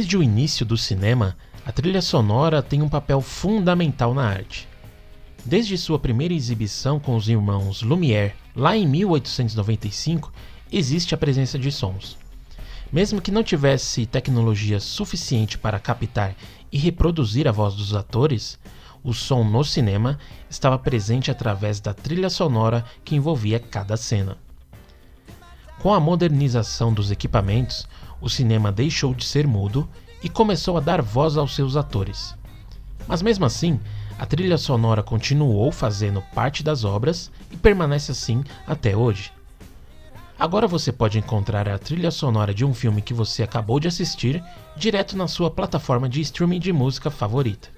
Desde 0.00 0.16
o 0.16 0.22
início 0.22 0.64
do 0.64 0.78
cinema, 0.78 1.36
a 1.62 1.70
trilha 1.70 2.00
sonora 2.00 2.62
tem 2.62 2.80
um 2.80 2.88
papel 2.88 3.20
fundamental 3.20 4.14
na 4.14 4.26
arte. 4.26 4.66
Desde 5.44 5.76
sua 5.76 5.98
primeira 5.98 6.32
exibição 6.32 6.98
com 6.98 7.14
os 7.14 7.28
irmãos 7.28 7.82
Lumière, 7.82 8.34
lá 8.56 8.74
em 8.74 8.88
1895, 8.88 10.32
existe 10.72 11.14
a 11.14 11.18
presença 11.18 11.58
de 11.58 11.70
sons. 11.70 12.16
Mesmo 12.90 13.20
que 13.20 13.30
não 13.30 13.42
tivesse 13.42 14.06
tecnologia 14.06 14.80
suficiente 14.80 15.58
para 15.58 15.78
captar 15.78 16.34
e 16.72 16.78
reproduzir 16.78 17.46
a 17.46 17.52
voz 17.52 17.74
dos 17.74 17.94
atores, 17.94 18.58
o 19.04 19.12
som 19.12 19.44
no 19.44 19.62
cinema 19.62 20.18
estava 20.48 20.78
presente 20.78 21.30
através 21.30 21.78
da 21.78 21.92
trilha 21.92 22.30
sonora 22.30 22.86
que 23.04 23.14
envolvia 23.14 23.60
cada 23.60 23.98
cena. 23.98 24.38
Com 25.80 25.92
a 25.92 26.00
modernização 26.00 26.90
dos 26.90 27.10
equipamentos, 27.10 27.86
o 28.20 28.28
cinema 28.28 28.70
deixou 28.70 29.14
de 29.14 29.24
ser 29.24 29.46
mudo 29.46 29.88
e 30.22 30.28
começou 30.28 30.76
a 30.76 30.80
dar 30.80 31.00
voz 31.00 31.36
aos 31.36 31.54
seus 31.54 31.76
atores. 31.76 32.34
Mas 33.06 33.22
mesmo 33.22 33.44
assim, 33.44 33.80
a 34.18 34.26
trilha 34.26 34.58
sonora 34.58 35.02
continuou 35.02 35.72
fazendo 35.72 36.22
parte 36.34 36.62
das 36.62 36.84
obras 36.84 37.30
e 37.50 37.56
permanece 37.56 38.12
assim 38.12 38.44
até 38.66 38.96
hoje. 38.96 39.32
Agora 40.38 40.66
você 40.66 40.90
pode 40.90 41.18
encontrar 41.18 41.68
a 41.68 41.78
trilha 41.78 42.10
sonora 42.10 42.54
de 42.54 42.64
um 42.64 42.72
filme 42.72 43.02
que 43.02 43.12
você 43.12 43.42
acabou 43.42 43.78
de 43.78 43.88
assistir 43.88 44.42
direto 44.76 45.16
na 45.16 45.28
sua 45.28 45.50
plataforma 45.50 46.08
de 46.08 46.20
streaming 46.22 46.58
de 46.58 46.72
música 46.72 47.10
favorita. 47.10 47.68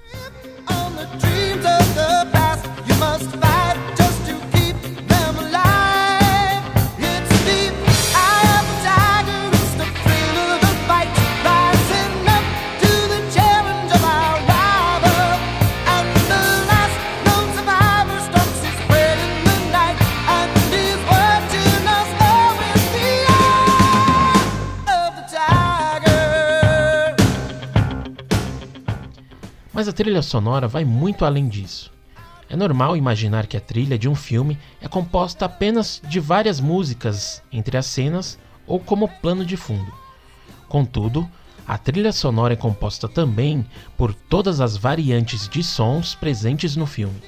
Mas 29.83 29.89
a 29.89 29.93
trilha 29.93 30.23
sonora 30.23 30.69
vai 30.69 30.85
muito 30.85 31.25
além 31.25 31.49
disso. 31.49 31.91
É 32.49 32.55
normal 32.55 32.97
imaginar 32.97 33.49
que 33.49 33.57
a 33.57 33.61
trilha 33.61 33.99
de 33.99 34.09
um 34.09 34.15
filme 34.15 34.57
é 34.81 34.87
composta 34.87 35.45
apenas 35.45 36.01
de 36.09 36.21
várias 36.21 36.61
músicas 36.61 37.43
entre 37.51 37.77
as 37.77 37.87
cenas 37.87 38.39
ou 38.65 38.79
como 38.79 39.09
plano 39.09 39.45
de 39.45 39.57
fundo. 39.57 39.93
Contudo, 40.69 41.29
a 41.67 41.77
trilha 41.77 42.13
sonora 42.13 42.53
é 42.53 42.57
composta 42.57 43.09
também 43.09 43.67
por 43.97 44.15
todas 44.15 44.61
as 44.61 44.77
variantes 44.77 45.49
de 45.49 45.65
sons 45.65 46.15
presentes 46.15 46.77
no 46.77 46.87
filme. 46.87 47.21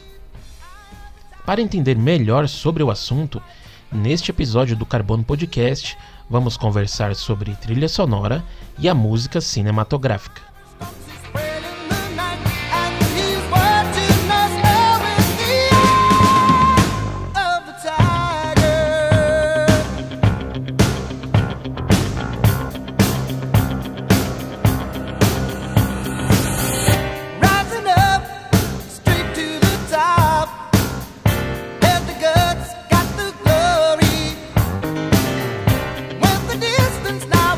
Para 1.44 1.60
entender 1.60 1.98
melhor 1.98 2.48
sobre 2.48 2.84
o 2.84 2.91
assunto, 2.93 3.43
neste 3.91 4.31
episódio 4.31 4.76
do 4.76 4.87
Carbono 4.87 5.25
Podcast, 5.25 5.98
vamos 6.31 6.56
conversar 6.56 7.16
sobre 7.16 7.56
trilha 7.56 7.88
sonora 7.88 8.44
e 8.78 8.88
a 8.88 8.94
música 8.94 9.41
cinematográfica. 9.41 10.44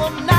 all 0.06 0.12
night. 0.20 0.35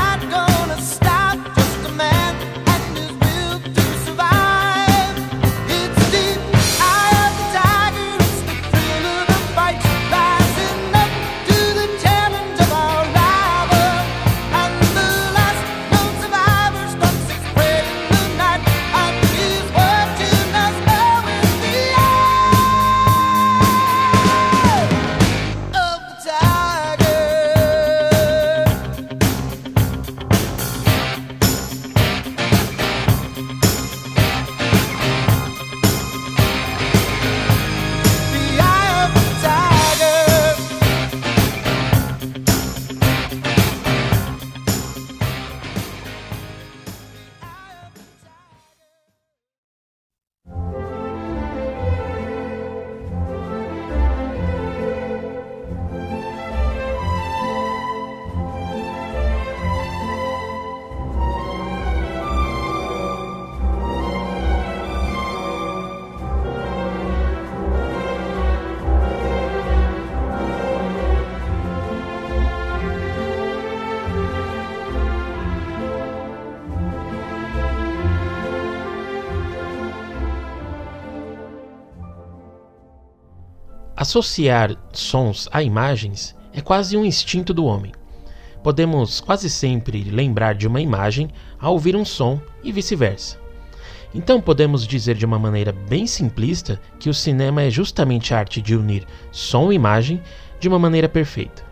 Associar 84.08 84.74
sons 84.90 85.50
a 85.52 85.62
imagens 85.62 86.34
é 86.54 86.62
quase 86.62 86.96
um 86.96 87.04
instinto 87.04 87.52
do 87.52 87.66
homem. 87.66 87.92
Podemos 88.62 89.20
quase 89.20 89.50
sempre 89.50 90.02
lembrar 90.02 90.54
de 90.54 90.66
uma 90.66 90.80
imagem 90.80 91.28
ao 91.60 91.74
ouvir 91.74 91.94
um 91.94 92.06
som 92.06 92.40
e 92.64 92.72
vice-versa. 92.72 93.38
Então 94.14 94.40
podemos 94.40 94.86
dizer 94.86 95.14
de 95.14 95.26
uma 95.26 95.38
maneira 95.38 95.72
bem 95.72 96.06
simplista 96.06 96.80
que 96.98 97.10
o 97.10 97.14
cinema 97.14 97.60
é 97.60 97.68
justamente 97.68 98.32
a 98.32 98.38
arte 98.38 98.62
de 98.62 98.74
unir 98.74 99.06
som 99.30 99.70
e 99.70 99.74
imagem 99.74 100.22
de 100.58 100.68
uma 100.68 100.78
maneira 100.78 101.06
perfeita. 101.06 101.62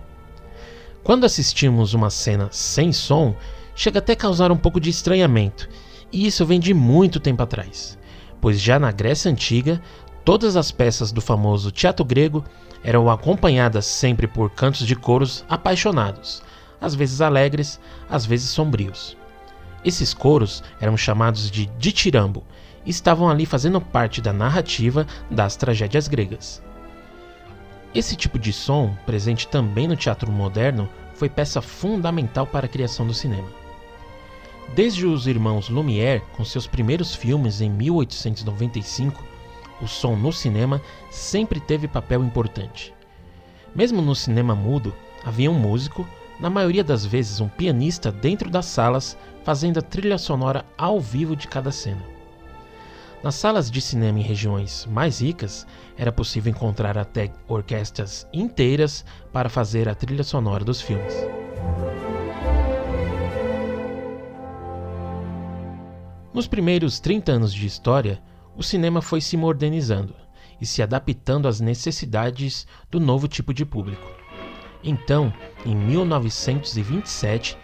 Quando 1.02 1.24
assistimos 1.24 1.94
uma 1.94 2.10
cena 2.10 2.50
sem 2.52 2.92
som, 2.92 3.34
chega 3.74 3.98
até 3.98 4.12
a 4.12 4.16
causar 4.16 4.52
um 4.52 4.58
pouco 4.58 4.78
de 4.78 4.90
estranhamento, 4.90 5.70
e 6.12 6.26
isso 6.26 6.44
vem 6.44 6.60
de 6.60 6.74
muito 6.74 7.18
tempo 7.18 7.42
atrás, 7.42 7.96
pois 8.42 8.60
já 8.60 8.78
na 8.78 8.92
Grécia 8.92 9.30
Antiga 9.30 9.80
Todas 10.26 10.56
as 10.56 10.72
peças 10.72 11.12
do 11.12 11.20
famoso 11.20 11.70
teatro 11.70 12.04
grego 12.04 12.44
eram 12.82 13.08
acompanhadas 13.08 13.86
sempre 13.86 14.26
por 14.26 14.50
cantos 14.50 14.84
de 14.84 14.96
coros 14.96 15.44
apaixonados, 15.48 16.42
às 16.80 16.96
vezes 16.96 17.20
alegres, 17.20 17.78
às 18.10 18.26
vezes 18.26 18.50
sombrios. 18.50 19.16
Esses 19.84 20.12
coros 20.12 20.64
eram 20.80 20.96
chamados 20.96 21.48
de 21.48 21.66
ditirambo 21.78 22.42
e 22.84 22.90
estavam 22.90 23.30
ali 23.30 23.46
fazendo 23.46 23.80
parte 23.80 24.20
da 24.20 24.32
narrativa 24.32 25.06
das 25.30 25.54
tragédias 25.54 26.08
gregas. 26.08 26.60
Esse 27.94 28.16
tipo 28.16 28.36
de 28.36 28.52
som, 28.52 28.96
presente 29.06 29.46
também 29.46 29.86
no 29.86 29.94
teatro 29.94 30.28
moderno, 30.32 30.88
foi 31.14 31.28
peça 31.28 31.62
fundamental 31.62 32.48
para 32.48 32.66
a 32.66 32.68
criação 32.68 33.06
do 33.06 33.14
cinema. 33.14 33.48
Desde 34.74 35.06
os 35.06 35.28
irmãos 35.28 35.68
Lumière, 35.68 36.24
com 36.36 36.44
seus 36.44 36.66
primeiros 36.66 37.14
filmes 37.14 37.60
em 37.60 37.70
1895, 37.70 39.35
o 39.80 39.86
som 39.86 40.16
no 40.16 40.32
cinema 40.32 40.80
sempre 41.10 41.60
teve 41.60 41.86
papel 41.88 42.24
importante. 42.24 42.94
Mesmo 43.74 44.00
no 44.00 44.14
cinema 44.14 44.54
mudo, 44.54 44.94
havia 45.24 45.50
um 45.50 45.58
músico, 45.58 46.06
na 46.40 46.48
maioria 46.48 46.84
das 46.84 47.04
vezes 47.04 47.40
um 47.40 47.48
pianista 47.48 48.10
dentro 48.10 48.50
das 48.50 48.66
salas, 48.66 49.16
fazendo 49.44 49.78
a 49.78 49.82
trilha 49.82 50.18
sonora 50.18 50.64
ao 50.76 51.00
vivo 51.00 51.36
de 51.36 51.48
cada 51.48 51.70
cena. 51.70 52.02
Nas 53.22 53.34
salas 53.34 53.70
de 53.70 53.80
cinema 53.80 54.18
em 54.18 54.22
regiões 54.22 54.86
mais 54.86 55.20
ricas, 55.20 55.66
era 55.96 56.12
possível 56.12 56.50
encontrar 56.50 56.96
até 56.96 57.32
orquestras 57.48 58.26
inteiras 58.32 59.04
para 59.32 59.48
fazer 59.48 59.88
a 59.88 59.94
trilha 59.94 60.22
sonora 60.22 60.64
dos 60.64 60.80
filmes. 60.80 61.14
Nos 66.32 66.46
primeiros 66.46 67.00
30 67.00 67.32
anos 67.32 67.52
de 67.52 67.66
história, 67.66 68.20
o 68.56 68.62
cinema 68.62 69.02
foi 69.02 69.20
se 69.20 69.36
modernizando 69.36 70.14
e 70.60 70.64
se 70.64 70.82
adaptando 70.82 71.46
às 71.46 71.60
necessidades 71.60 72.66
do 72.90 72.98
novo 72.98 73.28
tipo 73.28 73.52
de 73.52 73.66
público. 73.66 74.10
Então, 74.82 75.32
em 75.64 75.74
1927, 75.76 77.58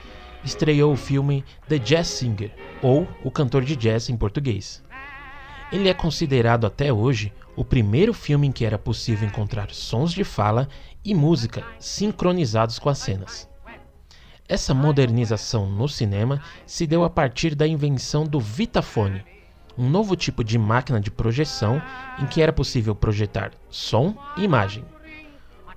estreou 0.44 0.92
o 0.92 0.96
filme 0.96 1.44
The 1.68 1.78
Jazz 1.78 2.08
Singer, 2.08 2.54
ou 2.82 3.08
O 3.24 3.30
Cantor 3.30 3.64
de 3.64 3.76
Jazz 3.76 4.10
em 4.10 4.16
português. 4.16 4.82
Ele 5.70 5.88
é 5.88 5.94
considerado 5.94 6.66
até 6.66 6.92
hoje 6.92 7.32
o 7.56 7.64
primeiro 7.64 8.12
filme 8.12 8.46
em 8.46 8.52
que 8.52 8.64
era 8.64 8.78
possível 8.78 9.26
encontrar 9.26 9.70
sons 9.70 10.12
de 10.12 10.24
fala 10.24 10.68
e 11.04 11.14
música 11.14 11.64
sincronizados 11.78 12.78
com 12.78 12.88
as 12.88 12.98
cenas. 12.98 13.48
Essa 14.48 14.74
modernização 14.74 15.70
no 15.70 15.88
cinema 15.88 16.42
se 16.66 16.86
deu 16.86 17.04
a 17.04 17.10
partir 17.10 17.54
da 17.54 17.66
invenção 17.66 18.24
do 18.24 18.38
Vitafone, 18.38 19.24
um 19.76 19.88
novo 19.88 20.14
tipo 20.16 20.44
de 20.44 20.58
máquina 20.58 21.00
de 21.00 21.10
projeção 21.10 21.80
em 22.18 22.26
que 22.26 22.42
era 22.42 22.52
possível 22.52 22.94
projetar 22.94 23.52
som 23.70 24.14
e 24.36 24.44
imagem. 24.44 24.84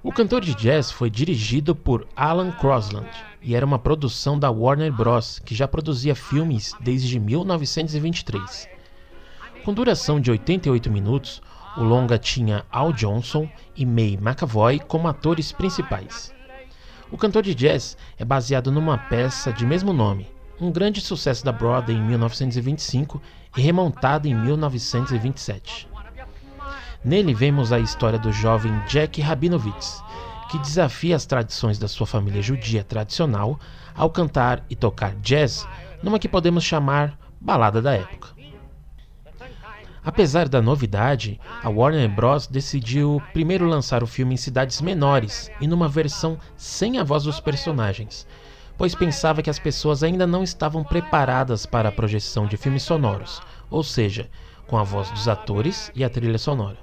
O 0.04 0.12
cantor 0.12 0.42
de 0.42 0.54
jazz 0.54 0.92
foi 0.92 1.10
dirigido 1.10 1.76
por 1.76 2.08
Alan 2.16 2.52
Crosland 2.52 3.10
e 3.42 3.56
era 3.56 3.66
uma 3.66 3.80
produção 3.80 4.38
da 4.38 4.52
Warner 4.52 4.94
Bros., 4.94 5.40
que 5.40 5.56
já 5.56 5.68
produzia 5.68 6.14
filmes 6.14 6.74
desde 6.80 7.20
1923. 7.20 8.68
Com 9.64 9.74
duração 9.74 10.22
de 10.22 10.30
88 10.30 10.92
minutos, 10.92 11.42
o 11.76 11.84
longa 11.84 12.20
tinha 12.20 12.66
Al 12.72 12.94
Johnson 12.94 13.50
e 13.76 13.86
May 13.86 14.14
McAvoy 14.14 14.80
como 14.80 15.08
atores 15.08 15.52
principais. 15.52 16.34
O 17.12 17.18
cantor 17.18 17.44
de 17.44 17.56
jazz 17.56 17.98
é 18.18 18.26
baseado 18.26 18.72
numa 18.72 18.98
peça 18.98 19.52
de 19.52 19.66
mesmo 19.66 19.92
nome, 19.92 20.28
um 20.60 20.72
grande 20.72 21.02
sucesso 21.02 21.44
da 21.44 21.52
Broadway 21.52 21.98
em 21.98 22.02
1925 22.02 23.22
e 23.58 23.62
remontado 23.62 24.28
em 24.28 24.36
1927. 24.36 25.88
Nele 27.04 27.34
vemos 27.34 27.72
a 27.72 27.80
história 27.80 28.18
do 28.18 28.32
jovem 28.32 28.72
Jack 28.88 29.22
Rabinovitz, 29.22 30.04
que 30.50 30.60
desafia 30.60 31.16
as 31.16 31.26
tradições 31.26 31.78
da 31.78 31.88
sua 31.88 32.08
família 32.08 32.42
judia 32.42 32.84
tradicional 32.84 33.60
ao 33.96 34.10
cantar 34.10 34.64
e 34.70 34.76
tocar 34.76 35.16
jazz 35.16 35.68
numa 36.02 36.20
que 36.20 36.30
podemos 36.30 36.64
chamar 36.64 37.18
balada 37.40 37.82
da 37.82 37.94
época. 37.94 38.36
Apesar 40.04 40.48
da 40.48 40.62
novidade, 40.62 41.40
a 41.64 41.70
Warner 41.70 42.08
Bros. 42.08 42.46
decidiu 42.46 43.20
primeiro 43.34 43.68
lançar 43.68 44.04
o 44.04 44.08
filme 44.08 44.36
em 44.36 44.38
cidades 44.38 44.80
menores 44.80 45.50
e 45.60 45.68
numa 45.68 45.90
versão 45.90 46.38
sem 46.56 47.00
a 47.00 47.04
voz 47.04 47.24
dos 47.24 47.40
personagens, 47.40 48.28
pois 48.78 48.96
pensava 48.96 49.42
que 49.42 49.50
as 49.50 49.60
pessoas 49.60 50.04
ainda 50.04 50.28
não 50.28 50.44
estavam 50.44 50.84
preparadas 50.84 51.66
para 51.66 51.90
a 51.90 51.92
projeção 51.92 52.46
de 52.46 52.58
filmes 52.58 52.84
sonoros, 52.84 53.42
ou 53.70 53.84
seja, 53.84 54.30
com 54.68 54.78
a 54.78 54.84
voz 54.84 55.10
dos 55.12 55.28
atores 55.28 55.92
e 55.96 56.04
a 56.04 56.10
trilha 56.10 56.38
sonora. 56.38 56.78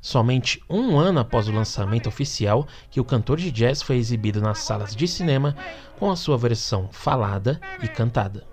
Somente 0.00 0.62
um 0.68 0.98
ano 0.98 1.20
após 1.20 1.48
o 1.48 1.52
lançamento 1.52 2.08
oficial, 2.08 2.66
que 2.90 3.00
o 3.00 3.04
cantor 3.04 3.38
de 3.38 3.50
jazz 3.50 3.80
foi 3.80 3.96
exibido 3.96 4.40
nas 4.40 4.58
salas 4.58 4.94
de 4.94 5.08
cinema 5.08 5.56
com 5.98 6.10
a 6.10 6.16
sua 6.16 6.36
versão 6.36 6.88
falada 6.92 7.58
e 7.82 7.88
cantada. 7.88 8.46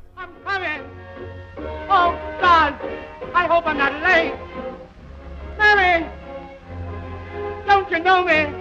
Oh, 1.90 2.14
me? 8.24 8.61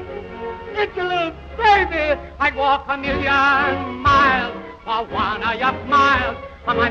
Baby. 1.57 2.21
I'd 2.39 2.55
walk 2.57 2.85
a 2.89 2.97
million 2.97 4.03
miles 4.03 4.55
for 4.85 5.05
one 5.13 5.43
of 5.43 5.59
your 5.59 5.75
smiles. 5.85 6.37
On 6.67 6.77
my 6.77 6.89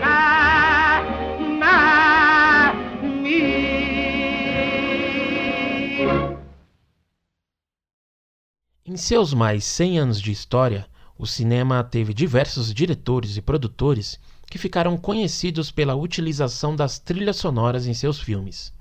man, 1.58 3.22
me. 3.22 3.70
Em 8.86 8.98
seus 8.98 9.34
mais 9.34 9.64
100 9.64 10.00
anos 10.00 10.22
de 10.22 10.32
história, 10.32 10.88
o 11.18 11.25
cinema 11.25 11.84
teve 11.84 12.14
diversos 12.14 12.74
diretores 12.74 13.38
e 13.38 13.42
produtores 13.42 14.20
que 14.50 14.58
ficaram 14.58 14.98
conhecidos 14.98 15.72
pela 15.72 15.96
utilização 15.96 16.75
das 16.75 17.00
trilhas 17.00 17.38
sonoras 17.38 17.86
em 17.88 17.94
seus 17.94 18.20
filmes. 18.20 18.74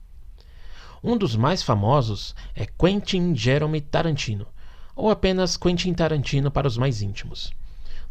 Um 1.05 1.17
dos 1.17 1.37
mais 1.37 1.63
famosos 1.63 2.35
é 2.55 2.67
Quentin 2.67 3.37
Jerome 3.37 3.81
Tarantino, 3.81 4.47
ou 4.99 5.11
apenas 5.11 5.57
Quentin 5.57 5.95
Tarantino 5.95 6.51
para 6.51 6.67
os 6.67 6.77
mais 6.77 7.01
íntimos. 7.01 7.53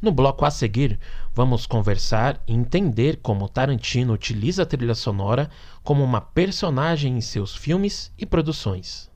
No 0.02 0.10
bloco 0.10 0.46
a 0.46 0.50
seguir, 0.50 0.98
vamos 1.36 1.66
conversar 1.66 2.42
e 2.48 2.54
entender 2.54 3.20
como 3.22 3.50
Tarantino 3.50 4.14
utiliza 4.14 4.64
a 4.64 4.66
trilha 4.66 4.96
sonora 4.96 5.50
como 5.84 6.02
uma 6.02 6.22
personagem 6.22 7.18
em 7.18 7.22
seus 7.22 7.54
filmes 7.54 8.12
e 8.18 8.26
produções. 8.26 9.12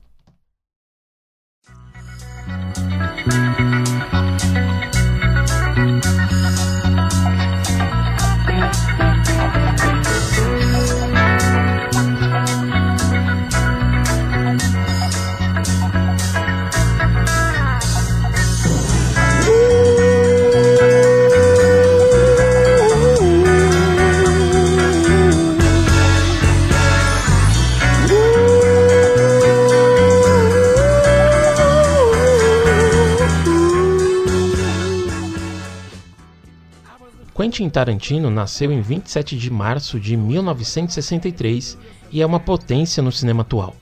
Quentin 37.52 37.68
Tarantino 37.68 38.30
nasceu 38.30 38.72
em 38.72 38.80
27 38.80 39.36
de 39.36 39.50
março 39.50 40.00
de 40.00 40.16
1963 40.16 41.76
e 42.10 42.22
é 42.22 42.24
uma 42.24 42.40
potência 42.40 43.02
no 43.02 43.12
cinema 43.12 43.42
atual. 43.42 43.76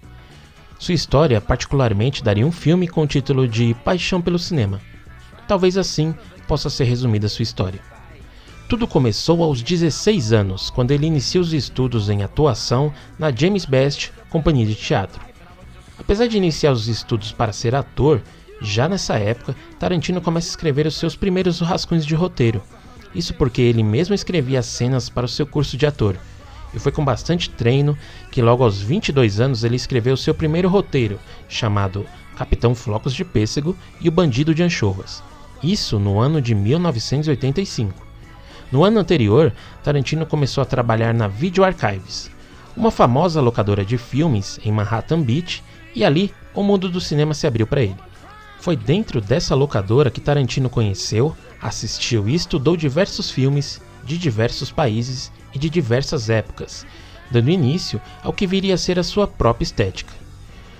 Sua 0.76 0.92
história, 0.92 1.40
particularmente, 1.40 2.24
daria 2.24 2.44
um 2.44 2.50
filme 2.50 2.88
com 2.88 3.04
o 3.04 3.06
título 3.06 3.46
de 3.46 3.72
Paixão 3.84 4.20
pelo 4.20 4.40
Cinema. 4.40 4.80
Talvez 5.46 5.78
assim 5.78 6.12
possa 6.48 6.68
ser 6.68 6.82
resumida 6.82 7.28
sua 7.28 7.44
história. 7.44 7.80
Tudo 8.68 8.88
começou 8.88 9.40
aos 9.40 9.62
16 9.62 10.32
anos, 10.32 10.68
quando 10.68 10.90
ele 10.90 11.06
inicia 11.06 11.40
os 11.40 11.52
estudos 11.52 12.10
em 12.10 12.24
atuação 12.24 12.92
na 13.16 13.30
James 13.30 13.64
Best 13.64 14.10
Companhia 14.30 14.66
de 14.66 14.74
Teatro. 14.74 15.20
Apesar 15.96 16.26
de 16.26 16.36
iniciar 16.36 16.72
os 16.72 16.88
estudos 16.88 17.30
para 17.30 17.52
ser 17.52 17.76
ator, 17.76 18.20
já 18.60 18.88
nessa 18.88 19.16
época, 19.16 19.54
Tarantino 19.78 20.20
começa 20.20 20.48
a 20.48 20.50
escrever 20.50 20.88
os 20.88 20.96
seus 20.96 21.14
primeiros 21.14 21.60
rascunhos 21.60 22.04
de 22.04 22.16
roteiro 22.16 22.60
isso 23.14 23.34
porque 23.34 23.60
ele 23.62 23.82
mesmo 23.82 24.14
escrevia 24.14 24.60
as 24.60 24.66
cenas 24.66 25.08
para 25.08 25.26
o 25.26 25.28
seu 25.28 25.46
curso 25.46 25.76
de 25.76 25.86
ator. 25.86 26.16
E 26.72 26.78
foi 26.78 26.92
com 26.92 27.04
bastante 27.04 27.50
treino 27.50 27.98
que 28.30 28.40
logo 28.40 28.62
aos 28.62 28.80
22 28.80 29.40
anos 29.40 29.64
ele 29.64 29.76
escreveu 29.76 30.16
seu 30.16 30.34
primeiro 30.34 30.68
roteiro, 30.68 31.18
chamado 31.48 32.06
Capitão 32.36 32.74
Flocos 32.74 33.12
de 33.12 33.24
Pêssego 33.24 33.76
e 34.00 34.08
o 34.08 34.12
Bandido 34.12 34.54
de 34.54 34.62
Anchovas. 34.62 35.22
Isso 35.62 35.98
no 35.98 36.18
ano 36.18 36.40
de 36.40 36.54
1985. 36.54 38.06
No 38.70 38.84
ano 38.84 39.00
anterior, 39.00 39.52
Tarantino 39.82 40.24
começou 40.24 40.62
a 40.62 40.66
trabalhar 40.66 41.12
na 41.12 41.26
Video 41.26 41.64
Archives, 41.64 42.30
uma 42.76 42.90
famosa 42.90 43.40
locadora 43.40 43.84
de 43.84 43.98
filmes 43.98 44.60
em 44.64 44.70
Manhattan 44.70 45.22
Beach, 45.22 45.62
e 45.94 46.04
ali 46.04 46.32
o 46.54 46.62
mundo 46.62 46.88
do 46.88 47.00
cinema 47.00 47.34
se 47.34 47.46
abriu 47.46 47.66
para 47.66 47.82
ele. 47.82 47.96
Foi 48.60 48.76
dentro 48.76 49.22
dessa 49.22 49.54
locadora 49.54 50.10
que 50.10 50.20
Tarantino 50.20 50.68
conheceu, 50.68 51.34
assistiu 51.62 52.28
e 52.28 52.34
estudou 52.34 52.76
diversos 52.76 53.30
filmes 53.30 53.80
de 54.04 54.18
diversos 54.18 54.70
países 54.70 55.32
e 55.54 55.58
de 55.58 55.70
diversas 55.70 56.28
épocas, 56.28 56.84
dando 57.30 57.50
início 57.50 57.98
ao 58.22 58.34
que 58.34 58.46
viria 58.46 58.74
a 58.74 58.78
ser 58.78 58.98
a 58.98 59.02
sua 59.02 59.26
própria 59.26 59.64
estética. 59.64 60.12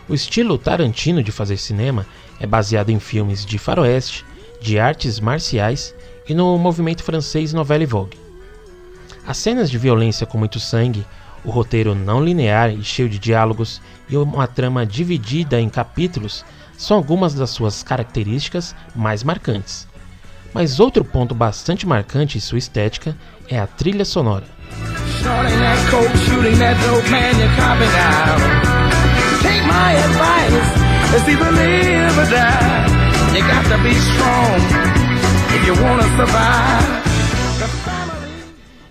O 0.06 0.14
estilo 0.14 0.58
tarantino 0.58 1.22
de 1.22 1.32
fazer 1.32 1.56
cinema 1.56 2.06
é 2.38 2.46
baseado 2.46 2.90
em 2.90 3.00
filmes 3.00 3.46
de 3.46 3.56
faroeste, 3.56 4.26
de 4.60 4.78
artes 4.78 5.18
marciais 5.18 5.94
e 6.28 6.34
no 6.34 6.58
movimento 6.58 7.02
francês 7.02 7.54
Nouvelle 7.54 7.86
Vogue. 7.86 8.18
As 9.26 9.38
cenas 9.38 9.70
de 9.70 9.78
violência 9.78 10.26
com 10.26 10.36
muito 10.36 10.60
sangue, 10.60 11.06
o 11.42 11.50
roteiro 11.50 11.94
não 11.94 12.22
linear 12.22 12.74
e 12.74 12.84
cheio 12.84 13.08
de 13.08 13.18
diálogos 13.18 13.80
e 14.06 14.18
uma 14.18 14.46
trama 14.46 14.84
dividida 14.84 15.58
em 15.58 15.70
capítulos 15.70 16.44
são 16.80 16.96
algumas 16.96 17.34
das 17.34 17.50
suas 17.50 17.82
características 17.82 18.74
mais 18.96 19.22
marcantes. 19.22 19.86
Mas 20.54 20.80
outro 20.80 21.04
ponto 21.04 21.34
bastante 21.34 21.86
marcante 21.86 22.38
em 22.38 22.40
sua 22.40 22.56
estética 22.56 23.14
é 23.48 23.58
a 23.58 23.66
trilha 23.66 24.02
sonora. 24.02 24.44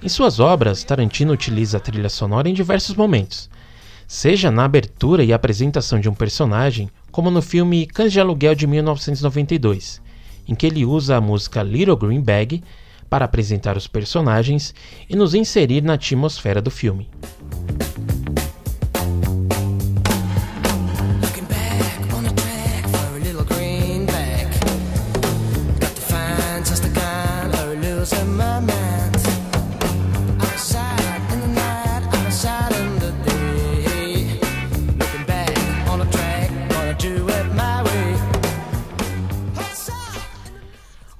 Em 0.03 0.09
suas 0.09 0.39
obras, 0.39 0.83
Tarantino 0.83 1.33
utiliza 1.33 1.77
a 1.77 1.81
trilha 1.81 2.09
sonora 2.09 2.47
em 2.47 2.53
diversos 2.53 2.95
momentos, 2.95 3.49
seja 4.09 4.49
na 4.49 4.65
abertura 4.65 5.23
e 5.23 5.31
apresentação 5.31 5.99
de 5.99 6.09
um 6.09 6.15
personagem, 6.15 6.89
como 7.11 7.29
no 7.29 7.43
filme 7.43 7.85
Cães 7.85 8.11
de 8.11 8.19
Aluguel 8.19 8.55
de 8.55 8.65
1992, 8.65 10.01
em 10.47 10.55
que 10.55 10.65
ele 10.65 10.83
usa 10.83 11.15
a 11.15 11.21
música 11.21 11.61
Little 11.61 11.95
Green 11.95 12.19
Bag 12.19 12.63
para 13.07 13.25
apresentar 13.25 13.77
os 13.77 13.85
personagens 13.85 14.73
e 15.07 15.15
nos 15.15 15.35
inserir 15.35 15.83
na 15.83 15.93
atmosfera 15.93 16.59
do 16.59 16.71
filme. 16.71 17.07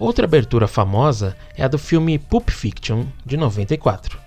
Outra 0.10 0.26
abertura 0.26 0.68
famosa 0.68 1.38
é 1.56 1.64
a 1.64 1.68
do 1.68 1.78
filme 1.78 2.18
Pulp 2.18 2.50
Fiction, 2.50 3.06
de 3.24 3.38
94. 3.38 4.18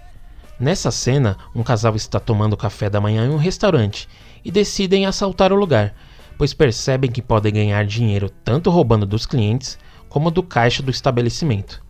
Nessa 0.57 0.93
cena, 0.93 1.37
um 1.53 1.65
casal 1.65 1.97
está 1.97 2.21
tomando 2.21 2.57
café 2.57 2.89
da 2.89 3.01
manhã 3.01 3.27
em 3.27 3.31
um 3.31 3.37
restaurante 3.37 4.09
e 4.45 4.51
decidem 4.53 5.07
assaltar 5.07 5.53
o 5.53 5.57
lugar, 5.57 5.93
pois 6.39 6.55
percebem 6.55 7.11
que 7.11 7.21
podem 7.21 7.53
ganhar 7.53 7.85
dinheiro 7.85 8.31
tanto 8.45 8.71
roubando 8.71 9.05
dos 9.05 9.27
clientes 9.27 9.77
como 10.09 10.31
do 10.31 10.41
caixa 10.41 10.85
do 10.85 10.91
estabelecimento. 10.93 11.83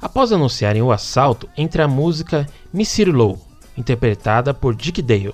Após 0.00 0.32
anunciarem 0.32 0.82
o 0.82 0.90
assalto, 0.90 1.48
entra 1.56 1.84
a 1.84 1.88
música 1.88 2.48
Missy 2.72 3.04
Low, 3.04 3.38
interpretada 3.78 4.52
por 4.52 4.74
Dick 4.74 5.00
Dale. 5.00 5.32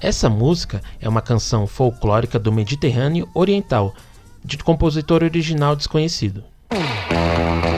Essa 0.00 0.30
música 0.30 0.80
é 0.98 1.06
uma 1.06 1.20
canção 1.20 1.66
folclórica 1.66 2.38
do 2.38 2.50
Mediterrâneo 2.50 3.28
Oriental, 3.34 3.94
de 4.42 4.56
compositor 4.56 5.22
original 5.22 5.76
desconhecido. 5.76 6.42
Oh. 6.72 7.69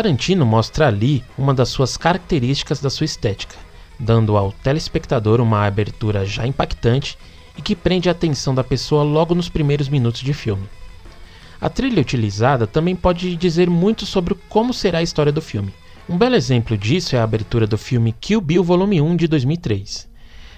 Tarantino 0.00 0.46
mostra 0.46 0.88
ali 0.88 1.22
uma 1.36 1.52
das 1.52 1.68
suas 1.68 1.94
características 1.94 2.80
da 2.80 2.88
sua 2.88 3.04
estética, 3.04 3.54
dando 3.98 4.34
ao 4.34 4.50
telespectador 4.50 5.42
uma 5.42 5.66
abertura 5.66 6.24
já 6.24 6.46
impactante 6.46 7.18
e 7.54 7.60
que 7.60 7.76
prende 7.76 8.08
a 8.08 8.12
atenção 8.12 8.54
da 8.54 8.64
pessoa 8.64 9.02
logo 9.02 9.34
nos 9.34 9.50
primeiros 9.50 9.90
minutos 9.90 10.22
de 10.22 10.32
filme. 10.32 10.66
A 11.60 11.68
trilha 11.68 12.00
utilizada 12.00 12.66
também 12.66 12.96
pode 12.96 13.36
dizer 13.36 13.68
muito 13.68 14.06
sobre 14.06 14.34
como 14.48 14.72
será 14.72 15.00
a 15.00 15.02
história 15.02 15.30
do 15.30 15.42
filme. 15.42 15.74
Um 16.08 16.16
belo 16.16 16.34
exemplo 16.34 16.78
disso 16.78 17.14
é 17.14 17.18
a 17.18 17.22
abertura 17.22 17.66
do 17.66 17.76
filme 17.76 18.14
Kill 18.18 18.40
Bill 18.40 18.64
Volume 18.64 19.02
1 19.02 19.16
de 19.16 19.28
2003. 19.28 20.08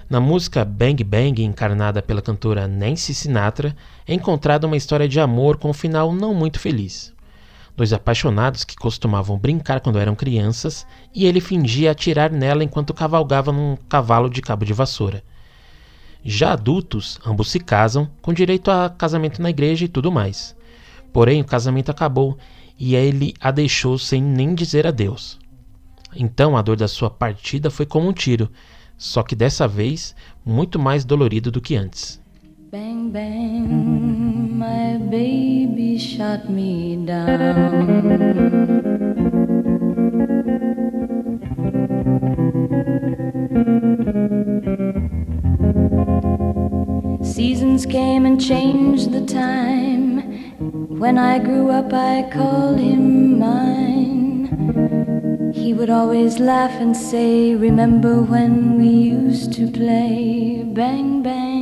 Na 0.09 0.21
música 0.21 0.63
Bang 0.63 1.03
Bang, 1.03 1.43
encarnada 1.43 2.01
pela 2.01 2.21
cantora 2.21 2.65
Nancy 2.65 3.13
Sinatra, 3.13 3.75
é 4.07 4.13
encontrada 4.13 4.65
uma 4.65 4.77
história 4.77 5.09
de 5.09 5.19
amor 5.19 5.57
com 5.57 5.71
um 5.71 5.73
final 5.73 6.13
não 6.13 6.33
muito 6.33 6.61
feliz 6.61 7.12
dois 7.75 7.91
apaixonados 7.91 8.63
que 8.63 8.75
costumavam 8.75 9.37
brincar 9.37 9.79
quando 9.79 9.99
eram 9.99 10.15
crianças, 10.15 10.85
e 11.13 11.25
ele 11.25 11.39
fingia 11.39 11.91
atirar 11.91 12.31
nela 12.31 12.63
enquanto 12.63 12.93
cavalgava 12.93 13.51
num 13.51 13.75
cavalo 13.89 14.29
de 14.29 14.41
cabo 14.41 14.65
de 14.65 14.73
vassoura. 14.73 15.23
Já 16.23 16.53
adultos, 16.53 17.19
ambos 17.25 17.51
se 17.51 17.59
casam, 17.59 18.09
com 18.21 18.31
direito 18.31 18.71
a 18.71 18.89
casamento 18.89 19.41
na 19.41 19.49
igreja 19.49 19.85
e 19.85 19.89
tudo 19.89 20.11
mais. 20.11 20.55
Porém, 21.11 21.41
o 21.41 21.45
casamento 21.45 21.89
acabou 21.89 22.37
e 22.79 22.95
ele 22.95 23.33
a 23.39 23.51
deixou 23.51 23.97
sem 23.97 24.21
nem 24.21 24.55
dizer 24.55 24.87
adeus. 24.87 25.37
Então 26.15 26.55
a 26.55 26.61
dor 26.61 26.77
da 26.77 26.87
sua 26.87 27.09
partida 27.09 27.69
foi 27.69 27.85
como 27.85 28.07
um 28.07 28.13
tiro, 28.13 28.49
só 28.97 29.21
que 29.23 29.35
dessa 29.35 29.67
vez 29.67 30.15
muito 30.45 30.79
mais 30.79 31.03
dolorido 31.03 31.51
do 31.51 31.59
que 31.59 31.75
antes. 31.75 32.22
Bang, 32.73 33.11
bang, 33.11 34.57
my 34.57 34.97
baby 34.97 35.99
shot 35.99 36.49
me 36.49 36.95
down. 37.05 37.59
Seasons 47.21 47.85
came 47.85 48.25
and 48.25 48.41
changed 48.41 49.11
the 49.11 49.23
time. 49.23 50.23
When 50.97 51.19
I 51.19 51.37
grew 51.37 51.69
up, 51.69 51.93
I 51.93 52.27
called 52.33 52.79
him 52.79 53.37
mine. 53.37 54.49
He 55.53 55.75
would 55.75 55.91
always 55.91 56.39
laugh 56.39 56.71
and 56.81 56.97
say, 56.97 57.53
Remember 57.53 58.23
when 58.23 58.79
we 58.79 58.87
used 58.87 59.53
to 59.53 59.69
play 59.69 60.63
bang 60.65 61.21
bang? 61.21 61.52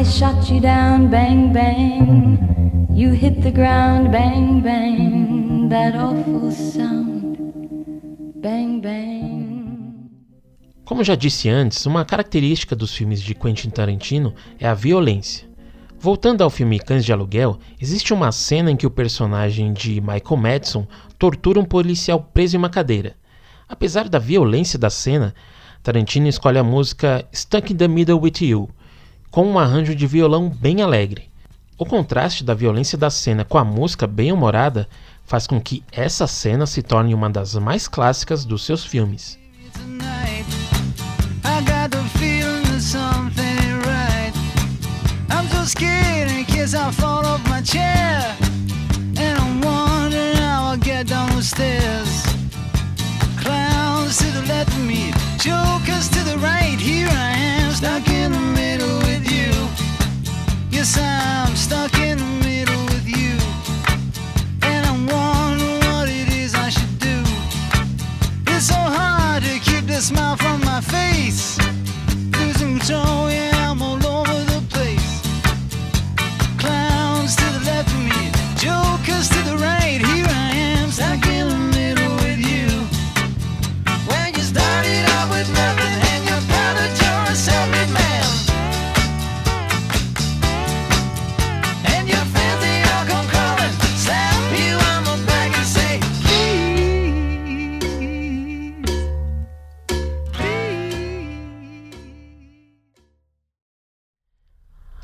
I 0.00 0.02
shot 0.02 0.50
you 0.50 0.62
down, 0.62 1.10
bang, 1.10 1.52
bang. 1.52 2.38
You 2.90 3.12
hit 3.12 3.42
the 3.42 3.50
ground, 3.50 4.10
bang, 4.10 4.62
bang. 4.62 5.68
That 5.68 5.94
awful 5.94 6.50
sound, 6.50 7.36
bang, 8.36 8.80
bang. 8.80 10.08
Como 10.86 11.04
já 11.04 11.14
disse 11.14 11.50
antes, 11.50 11.84
uma 11.84 12.06
característica 12.06 12.74
dos 12.74 12.94
filmes 12.94 13.20
de 13.20 13.34
Quentin 13.34 13.68
Tarantino 13.68 14.34
é 14.58 14.66
a 14.66 14.72
violência. 14.72 15.46
Voltando 15.98 16.42
ao 16.42 16.48
filme 16.48 16.80
Cães 16.80 17.04
de 17.04 17.12
Aluguel, 17.12 17.58
existe 17.78 18.14
uma 18.14 18.32
cena 18.32 18.70
em 18.70 18.78
que 18.78 18.86
o 18.86 18.90
personagem 18.90 19.70
de 19.70 20.00
Michael 20.00 20.36
Madison 20.38 20.88
tortura 21.18 21.60
um 21.60 21.64
policial 21.66 22.26
preso 22.32 22.56
em 22.56 22.58
uma 22.58 22.70
cadeira. 22.70 23.16
Apesar 23.68 24.08
da 24.08 24.18
violência 24.18 24.78
da 24.78 24.88
cena, 24.88 25.34
Tarantino 25.82 26.26
escolhe 26.26 26.56
a 26.56 26.64
música 26.64 27.22
Stuck 27.34 27.70
in 27.70 27.76
the 27.76 27.86
Middle 27.86 28.18
with 28.18 28.40
You, 28.40 28.70
com 29.30 29.46
um 29.46 29.58
arranjo 29.58 29.94
de 29.94 30.06
violão 30.06 30.48
bem 30.48 30.82
alegre. 30.82 31.30
O 31.78 31.86
contraste 31.86 32.44
da 32.44 32.52
violência 32.52 32.98
da 32.98 33.08
cena 33.08 33.44
com 33.44 33.56
a 33.56 33.64
música 33.64 34.06
bem 34.06 34.32
humorada 34.32 34.88
faz 35.24 35.46
com 35.46 35.60
que 35.60 35.82
essa 35.92 36.26
cena 36.26 36.66
se 36.66 36.82
torne 36.82 37.14
uma 37.14 37.30
das 37.30 37.54
mais 37.54 37.86
clássicas 37.86 38.44
dos 38.44 38.64
seus 38.64 38.84
filmes. 38.84 39.38
Jokers 55.40 56.10
to 56.10 56.22
the 56.22 56.36
right. 56.36 56.78
Here 56.78 57.08
I 57.08 57.30
am, 57.30 57.72
stuck 57.72 58.06
in. 58.10 58.39
Yes, 60.80 60.96
I'm 60.96 61.54
stuck 61.56 61.89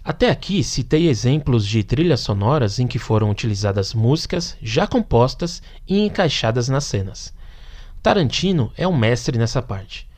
Até 0.08 0.30
aqui 0.30 0.62
citei 0.62 1.08
exemplos 1.08 1.66
de 1.66 1.82
trilhas 1.82 2.20
sonoras 2.20 2.78
em 2.78 2.86
que 2.86 2.96
foram 2.96 3.28
utilizadas 3.28 3.92
músicas 3.92 4.56
já 4.62 4.86
compostas 4.86 5.60
e 5.84 5.98
encaixadas 5.98 6.68
nas 6.68 6.84
cenas. 6.84 7.34
Tarantino 8.00 8.72
é 8.76 8.86
um 8.86 8.96
mestre 8.96 9.36
nessa 9.36 9.60
parte. 9.60 10.08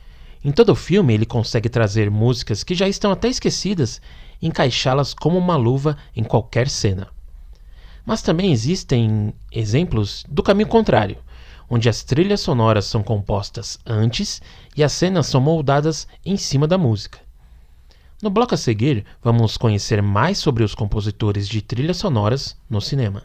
Em 0.45 0.51
todo 0.51 0.73
o 0.73 0.75
filme, 0.75 1.15
ele 1.15 1.25
consegue 1.25 1.67
trazer 1.67 2.11
músicas 2.11 2.63
que 2.63 2.75
já 2.75 2.87
estão 2.87 3.09
até 3.11 3.29
esquecidas 3.29 3.99
e 4.39 4.45
encaixá-las 4.45 5.15
como 5.15 5.39
uma 5.39 5.55
luva 5.55 5.97
em 6.15 6.23
qualquer 6.23 6.69
cena. 6.69 7.07
Mas 8.05 8.21
também 8.21 8.51
existem 8.51 9.33
exemplos 9.51 10.23
do 10.29 10.43
caminho 10.43 10.69
contrário, 10.69 11.17
onde 11.67 11.89
as 11.89 12.03
trilhas 12.03 12.41
sonoras 12.41 12.85
são 12.85 13.01
compostas 13.01 13.79
antes 13.87 14.39
e 14.77 14.83
as 14.83 14.91
cenas 14.91 15.25
são 15.25 15.41
moldadas 15.41 16.07
em 16.23 16.37
cima 16.37 16.67
da 16.67 16.77
música. 16.77 17.27
No 18.21 18.29
bloco 18.29 18.53
a 18.53 18.57
seguir, 18.57 19.05
vamos 19.23 19.55
conhecer 19.55 20.01
mais 20.01 20.37
sobre 20.37 20.65
os 20.65 20.75
compositores 20.75 21.47
de 21.47 21.61
trilhas 21.61 21.97
sonoras 21.97 22.57
no 22.69 22.81
cinema. 22.81 23.23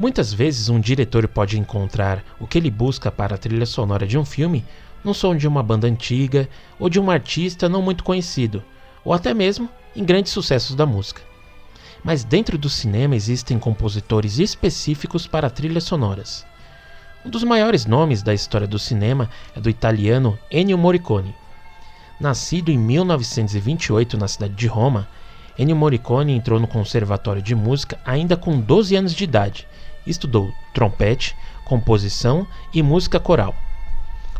Muitas 0.00 0.32
vezes 0.32 0.70
um 0.70 0.80
diretor 0.80 1.28
pode 1.28 1.58
encontrar 1.58 2.24
o 2.40 2.46
que 2.46 2.56
ele 2.56 2.70
busca 2.70 3.12
para 3.12 3.34
a 3.34 3.38
trilha 3.38 3.66
sonora 3.66 4.06
de 4.06 4.16
um 4.16 4.24
filme 4.24 4.64
no 5.04 5.12
som 5.12 5.36
de 5.36 5.46
uma 5.46 5.62
banda 5.62 5.86
antiga 5.86 6.48
ou 6.78 6.88
de 6.88 6.98
um 6.98 7.10
artista 7.10 7.68
não 7.68 7.82
muito 7.82 8.02
conhecido, 8.02 8.64
ou 9.04 9.12
até 9.12 9.34
mesmo 9.34 9.68
em 9.94 10.02
grandes 10.02 10.32
sucessos 10.32 10.74
da 10.74 10.86
música. 10.86 11.20
Mas 12.02 12.24
dentro 12.24 12.56
do 12.56 12.70
cinema 12.70 13.14
existem 13.14 13.58
compositores 13.58 14.38
específicos 14.38 15.26
para 15.26 15.50
trilhas 15.50 15.84
sonoras. 15.84 16.46
Um 17.22 17.28
dos 17.28 17.44
maiores 17.44 17.84
nomes 17.84 18.22
da 18.22 18.32
história 18.32 18.66
do 18.66 18.78
cinema 18.78 19.28
é 19.54 19.60
do 19.60 19.68
italiano 19.68 20.38
Ennio 20.50 20.78
Morricone. 20.78 21.34
Nascido 22.18 22.70
em 22.70 22.78
1928 22.78 24.16
na 24.16 24.28
cidade 24.28 24.54
de 24.54 24.66
Roma, 24.66 25.06
Ennio 25.58 25.76
Morricone 25.76 26.32
entrou 26.32 26.58
no 26.58 26.66
Conservatório 26.66 27.42
de 27.42 27.54
Música 27.54 28.00
ainda 28.02 28.34
com 28.34 28.58
12 28.58 28.96
anos 28.96 29.14
de 29.14 29.24
idade 29.24 29.68
estudou 30.06 30.52
trompete, 30.74 31.36
composição 31.64 32.46
e 32.72 32.82
música 32.82 33.20
coral. 33.20 33.54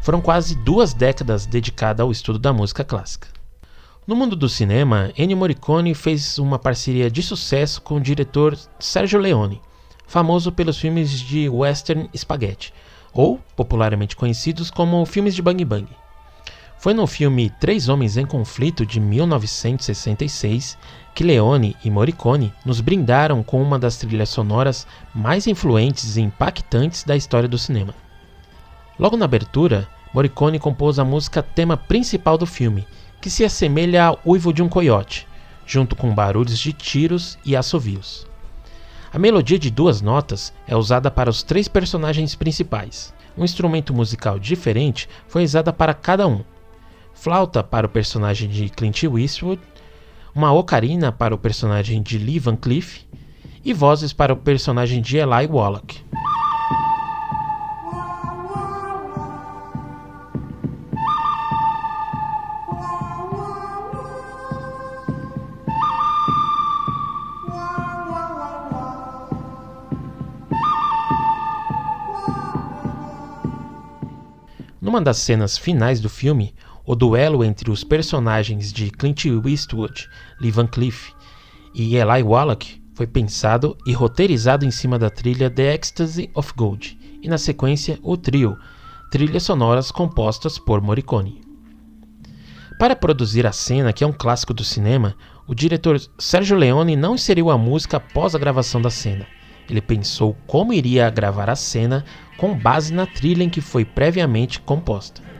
Foram 0.02 0.20
quase 0.20 0.54
duas 0.54 0.94
décadas 0.94 1.46
dedicadas 1.46 2.02
ao 2.02 2.10
estudo 2.10 2.38
da 2.38 2.52
música 2.52 2.82
clássica. 2.82 3.28
No 4.06 4.16
mundo 4.16 4.34
do 4.34 4.48
cinema, 4.48 5.12
Ennio 5.16 5.36
Morricone 5.36 5.94
fez 5.94 6.38
uma 6.38 6.58
parceria 6.58 7.10
de 7.10 7.22
sucesso 7.22 7.80
com 7.82 7.96
o 7.96 8.00
diretor 8.00 8.58
Sergio 8.78 9.20
Leone, 9.20 9.60
famoso 10.06 10.50
pelos 10.50 10.78
filmes 10.78 11.10
de 11.20 11.48
western 11.48 12.10
spaghetti, 12.16 12.72
ou 13.12 13.38
popularmente 13.54 14.16
conhecidos 14.16 14.70
como 14.70 15.04
filmes 15.06 15.34
de 15.34 15.42
Bang 15.42 15.64
Bang. 15.64 15.86
Foi 16.80 16.94
no 16.94 17.06
filme 17.06 17.50
Três 17.60 17.88
Homens 17.90 18.16
em 18.16 18.24
Conflito 18.24 18.86
de 18.86 18.98
1966 18.98 20.78
que 21.14 21.24
Leone 21.24 21.76
e 21.84 21.90
Morricone 21.90 22.52
nos 22.64 22.80
brindaram 22.80 23.42
com 23.42 23.62
uma 23.62 23.78
das 23.78 23.96
trilhas 23.96 24.28
sonoras 24.28 24.86
mais 25.14 25.46
influentes 25.46 26.16
e 26.16 26.20
impactantes 26.20 27.04
da 27.04 27.16
história 27.16 27.48
do 27.48 27.58
cinema. 27.58 27.94
Logo 28.98 29.16
na 29.16 29.24
abertura, 29.24 29.88
Morricone 30.12 30.58
compôs 30.58 30.98
a 30.98 31.04
música 31.04 31.42
tema 31.42 31.76
principal 31.76 32.36
do 32.36 32.46
filme, 32.46 32.86
que 33.20 33.30
se 33.30 33.44
assemelha 33.44 34.04
ao 34.06 34.20
uivo 34.24 34.52
de 34.52 34.62
um 34.62 34.68
coiote, 34.68 35.26
junto 35.66 35.94
com 35.94 36.14
barulhos 36.14 36.58
de 36.58 36.72
tiros 36.72 37.38
e 37.44 37.54
assovios. 37.54 38.26
A 39.12 39.18
melodia 39.18 39.58
de 39.58 39.70
duas 39.70 40.00
notas 40.00 40.52
é 40.66 40.76
usada 40.76 41.10
para 41.10 41.30
os 41.30 41.42
três 41.42 41.68
personagens 41.68 42.34
principais. 42.34 43.12
Um 43.36 43.44
instrumento 43.44 43.92
musical 43.92 44.38
diferente 44.38 45.08
foi 45.28 45.44
usado 45.44 45.72
para 45.72 45.94
cada 45.94 46.26
um, 46.26 46.42
flauta 47.14 47.62
para 47.62 47.86
o 47.86 47.90
personagem 47.90 48.48
de 48.48 48.68
Clint 48.68 49.02
Eastwood, 49.02 49.60
uma 50.34 50.52
ocarina 50.52 51.10
para 51.10 51.34
o 51.34 51.38
personagem 51.38 52.02
de 52.02 52.18
Lee 52.18 52.38
Van 52.38 52.56
Cleef 52.56 53.02
e 53.64 53.72
vozes 53.72 54.12
para 54.12 54.32
o 54.32 54.36
personagem 54.36 55.02
de 55.02 55.16
Eli 55.16 55.46
Wallach. 55.46 56.04
Numa 74.80 75.00
das 75.00 75.18
cenas 75.18 75.58
finais 75.58 76.00
do 76.00 76.08
filme, 76.08 76.54
o 76.90 76.96
duelo 76.96 77.44
entre 77.44 77.70
os 77.70 77.84
personagens 77.84 78.72
de 78.72 78.90
Clint 78.90 79.24
Eastwood, 79.24 80.08
Lee 80.40 80.50
Van 80.50 80.66
Cleef 80.66 81.12
e 81.72 81.94
Eli 81.94 82.20
Wallach 82.20 82.82
foi 82.94 83.06
pensado 83.06 83.78
e 83.86 83.92
roteirizado 83.92 84.66
em 84.66 84.72
cima 84.72 84.98
da 84.98 85.08
trilha 85.08 85.48
The 85.48 85.72
Ecstasy 85.72 86.32
of 86.34 86.52
Gold 86.56 86.98
e, 87.22 87.28
na 87.28 87.38
sequência, 87.38 87.96
o 88.02 88.16
trio, 88.16 88.58
trilhas 89.08 89.44
sonoras 89.44 89.92
compostas 89.92 90.58
por 90.58 90.80
Morricone. 90.80 91.40
Para 92.76 92.96
produzir 92.96 93.46
a 93.46 93.52
cena, 93.52 93.92
que 93.92 94.02
é 94.02 94.06
um 94.06 94.12
clássico 94.12 94.52
do 94.52 94.64
cinema, 94.64 95.14
o 95.46 95.54
diretor 95.54 95.96
Sergio 96.18 96.56
Leone 96.56 96.96
não 96.96 97.14
inseriu 97.14 97.50
a 97.50 97.56
música 97.56 97.98
após 97.98 98.34
a 98.34 98.38
gravação 98.38 98.82
da 98.82 98.90
cena. 98.90 99.28
Ele 99.68 99.80
pensou 99.80 100.36
como 100.44 100.72
iria 100.72 101.08
gravar 101.08 101.50
a 101.50 101.54
cena 101.54 102.04
com 102.36 102.52
base 102.52 102.92
na 102.92 103.06
trilha 103.06 103.44
em 103.44 103.48
que 103.48 103.60
foi 103.60 103.84
previamente 103.84 104.58
composta. 104.58 105.30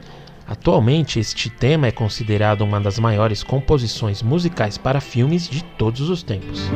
Atualmente, 0.51 1.17
este 1.17 1.49
tema 1.49 1.87
é 1.87 1.91
considerado 1.91 2.59
uma 2.59 2.77
das 2.77 2.99
maiores 2.99 3.41
composições 3.41 4.21
musicais 4.21 4.77
para 4.77 4.99
filmes 4.99 5.47
de 5.47 5.63
todos 5.63 6.09
os 6.09 6.23
tempos. 6.23 6.69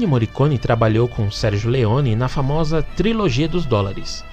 Ennio 0.00 0.08
Morricone 0.08 0.58
trabalhou 0.58 1.06
com 1.06 1.30
Sergio 1.30 1.68
Leone 1.68 2.16
na 2.16 2.26
famosa 2.26 2.82
Trilogia 2.82 3.46
dos 3.46 3.66
Dólares, 3.66 4.24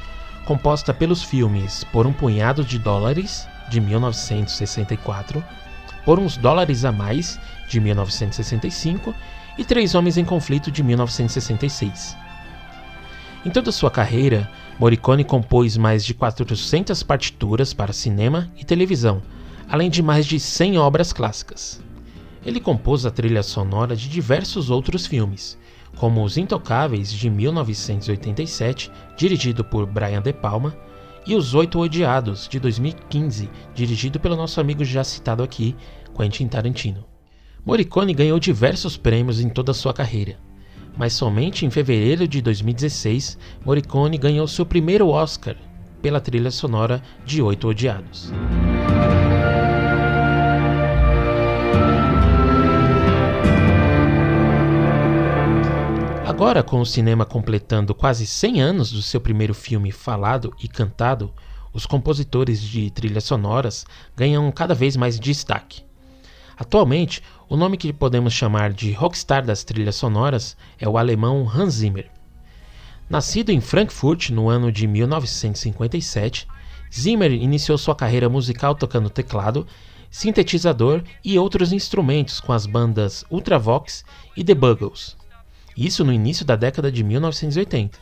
composta 0.46 0.94
pelos 0.94 1.22
filmes 1.22 1.84
Por 1.84 2.08
um 2.08 2.14
Punhado 2.14 2.64
de 2.64 2.80
Dólares, 2.80 3.46
de 3.70 3.82
1964, 3.82 5.44
Por 6.06 6.20
uns 6.20 6.38
Dólares 6.38 6.86
a 6.86 6.92
Mais, 6.94 7.38
de 7.68 7.82
1965 7.82 9.14
e 9.58 9.66
Três 9.66 9.94
Homens 9.94 10.16
em 10.16 10.24
Conflito, 10.24 10.72
de 10.72 10.82
1966. 10.82 12.16
Em 13.46 13.50
toda 13.50 13.70
sua 13.70 13.92
carreira, 13.92 14.50
Morricone 14.80 15.26
compôs 15.26 15.76
mais 15.76 16.06
de 16.06 16.14
400 16.14 17.04
partituras 17.04 17.74
para 17.74 17.92
cinema 17.92 18.50
e 18.56 18.64
televisão, 18.64 19.22
além 19.68 19.90
de 19.90 20.02
mais 20.02 20.26
de 20.26 20.40
100 20.40 20.78
obras 20.78 21.12
clássicas. 21.12 21.86
Ele 22.46 22.60
compôs 22.60 23.06
a 23.06 23.12
trilha 23.12 23.44
sonora 23.44 23.96
de 23.96 24.10
diversos 24.10 24.70
outros 24.70 25.06
filmes, 25.06 25.58
como 25.96 26.24
Os 26.24 26.38
Intocáveis 26.38 27.12
de 27.12 27.30
1987, 27.30 28.92
dirigido 29.18 29.64
por 29.64 29.86
Brian 29.86 30.22
De 30.22 30.32
Palma, 30.34 30.76
e 31.26 31.36
Os 31.36 31.54
Oito 31.54 31.80
Odiados 31.80 32.48
de 32.48 32.58
2015, 32.60 33.50
dirigido 33.76 34.20
pelo 34.20 34.38
nosso 34.38 34.62
amigo 34.62 34.86
já 34.86 35.04
citado 35.04 35.44
aqui, 35.44 35.76
Quentin 36.16 36.48
Tarantino. 36.48 37.04
Morricone 37.66 38.14
ganhou 38.14 38.40
diversos 38.40 38.96
prêmios 38.96 39.42
em 39.42 39.50
toda 39.50 39.74
sua 39.74 39.94
carreira, 39.94 40.38
mas 40.98 41.12
somente 41.12 41.66
em 41.66 41.70
fevereiro 41.70 42.26
de 42.26 42.42
2016 42.42 43.38
Morricone 43.66 44.18
ganhou 44.18 44.48
seu 44.48 44.66
primeiro 44.66 45.10
Oscar 45.10 45.58
pela 46.02 46.22
trilha 46.22 46.50
sonora 46.50 47.02
de 47.26 47.42
Oito 47.42 47.68
Odiados. 47.68 48.32
Agora, 56.38 56.62
com 56.62 56.80
o 56.80 56.86
cinema 56.86 57.26
completando 57.26 57.96
quase 57.96 58.28
100 58.28 58.62
anos 58.62 58.92
do 58.92 59.02
seu 59.02 59.20
primeiro 59.20 59.56
filme 59.56 59.92
falado 59.92 60.54
e 60.62 60.68
cantado, 60.68 61.34
os 61.74 61.88
compositores 61.88 62.62
de 62.62 62.92
trilhas 62.92 63.24
sonoras 63.24 63.88
ganham 64.16 64.52
cada 64.52 64.76
vez 64.76 64.96
mais 64.96 65.20
destaque. 65.20 65.82
Atualmente, 66.56 67.24
o 67.50 67.58
nome 67.58 67.76
que 67.76 67.92
podemos 67.92 68.34
chamar 68.34 68.72
de 68.72 68.92
rockstar 68.92 69.44
das 69.44 69.64
trilhas 69.64 69.96
sonoras 69.96 70.56
é 70.80 70.88
o 70.88 70.96
alemão 70.96 71.50
Hans 71.50 71.74
Zimmer. 71.74 72.08
Nascido 73.10 73.50
em 73.50 73.60
Frankfurt 73.60 74.30
no 74.30 74.48
ano 74.48 74.72
de 74.72 74.86
1957, 74.86 76.48
Zimmer 76.94 77.32
iniciou 77.32 77.80
sua 77.80 77.96
carreira 77.96 78.30
musical 78.30 78.76
tocando 78.76 79.10
teclado, 79.10 79.66
sintetizador 80.12 81.02
e 81.26 81.40
outros 81.40 81.74
instrumentos 81.74 82.40
com 82.40 82.54
as 82.54 82.68
bandas 82.68 83.26
Ultravox 83.32 84.06
e 84.36 84.44
The 84.44 84.54
Buggles. 84.54 85.18
Isso 85.78 86.04
no 86.04 86.12
início 86.12 86.44
da 86.44 86.56
década 86.56 86.92
de 86.92 87.04
1980. 87.04 88.00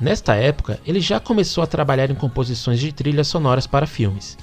Nesta 0.00 0.34
época, 0.34 0.78
ele 0.84 1.00
já 1.00 1.18
começou 1.18 1.64
a 1.64 1.66
trabalhar 1.66 2.10
em 2.10 2.14
composições 2.14 2.78
de 2.78 2.92
trilhas 2.92 3.26
sonoras 3.26 3.66
para 3.66 3.86
filmes 3.86 4.36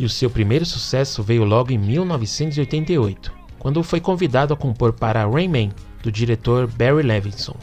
e 0.00 0.04
o 0.06 0.08
seu 0.08 0.30
primeiro 0.30 0.64
sucesso 0.64 1.22
veio 1.22 1.44
logo 1.44 1.70
em 1.70 1.76
1988, 1.76 3.30
quando 3.58 3.82
foi 3.82 4.00
convidado 4.00 4.54
a 4.54 4.56
compor 4.56 4.94
para 4.94 5.28
Rain 5.28 5.70
do 6.02 6.10
diretor 6.10 6.66
Barry 6.66 7.02
Levinson. 7.02 7.54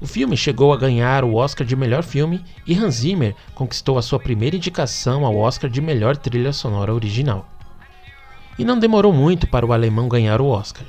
O 0.00 0.06
filme 0.06 0.38
chegou 0.38 0.72
a 0.72 0.76
ganhar 0.78 1.24
o 1.24 1.34
Oscar 1.34 1.66
de 1.66 1.76
melhor 1.76 2.02
filme 2.02 2.42
e 2.66 2.74
Hans 2.74 2.94
Zimmer 2.94 3.34
conquistou 3.54 3.98
a 3.98 4.02
sua 4.02 4.18
primeira 4.18 4.56
indicação 4.56 5.26
ao 5.26 5.36
Oscar 5.36 5.68
de 5.68 5.82
melhor 5.82 6.16
trilha 6.16 6.50
sonora 6.50 6.94
original. 6.94 7.46
E 8.58 8.64
não 8.64 8.78
demorou 8.78 9.12
muito 9.12 9.46
para 9.46 9.66
o 9.66 9.72
alemão 9.74 10.08
ganhar 10.08 10.40
o 10.40 10.46
Oscar. 10.46 10.86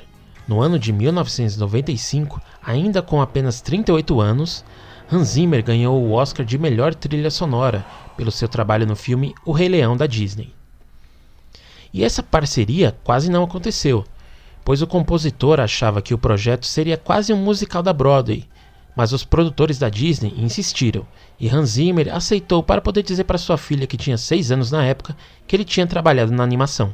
No 0.47 0.61
ano 0.61 0.79
de 0.79 0.93
1995, 0.93 2.41
ainda 2.63 3.01
com 3.01 3.21
apenas 3.21 3.59
38 3.59 4.21
anos, 4.21 4.63
Hans 5.11 5.29
Zimmer 5.29 5.63
ganhou 5.63 5.99
o 5.99 6.11
Oscar 6.11 6.45
de 6.45 6.55
melhor 6.57 6.93
trilha 6.93 7.31
sonora 7.31 7.83
pelo 8.15 8.31
seu 8.31 8.47
trabalho 8.47 8.85
no 8.85 8.95
filme 8.95 9.33
O 9.43 9.51
Rei 9.51 9.67
Leão 9.67 9.97
da 9.97 10.05
Disney. 10.05 10.53
E 11.91 12.03
essa 12.03 12.21
parceria 12.21 12.95
quase 13.03 13.31
não 13.31 13.43
aconteceu, 13.43 14.05
pois 14.63 14.83
o 14.83 14.87
compositor 14.87 15.59
achava 15.59 15.99
que 15.99 16.13
o 16.13 16.17
projeto 16.17 16.67
seria 16.67 16.95
quase 16.95 17.33
um 17.33 17.37
musical 17.37 17.81
da 17.81 17.91
Broadway, 17.91 18.47
mas 18.95 19.11
os 19.11 19.23
produtores 19.23 19.79
da 19.79 19.89
Disney 19.89 20.31
insistiram 20.37 21.07
e 21.39 21.49
Hans 21.49 21.69
Zimmer 21.69 22.13
aceitou 22.13 22.61
para 22.61 22.79
poder 22.79 23.01
dizer 23.01 23.23
para 23.23 23.39
sua 23.39 23.57
filha, 23.57 23.87
que 23.87 23.97
tinha 23.97 24.17
6 24.17 24.51
anos 24.51 24.69
na 24.69 24.85
época, 24.85 25.17
que 25.47 25.55
ele 25.55 25.65
tinha 25.65 25.87
trabalhado 25.87 26.31
na 26.31 26.43
animação. 26.43 26.93